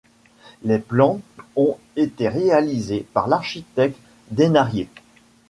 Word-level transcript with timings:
Les 0.63 0.79
plans 0.79 1.21
ont 1.55 1.77
été 1.95 2.27
réalisés 2.27 3.05
par 3.13 3.27
l'architecte 3.27 3.99
Dénarié. 4.31 4.89